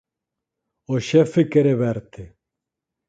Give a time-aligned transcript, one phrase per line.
[0.93, 2.23] O xefe quere verte.